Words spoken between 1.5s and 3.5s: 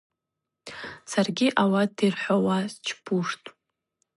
ауат йырхӏвауа счпуштӏ.